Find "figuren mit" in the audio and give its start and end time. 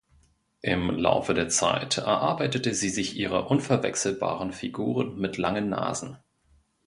4.51-5.37